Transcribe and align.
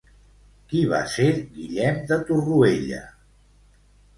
Qui 0.71 0.79
va 0.93 1.01
ser 1.15 1.27
Guillem 1.57 1.99
de 2.13 2.19
Torroella? 2.31 3.03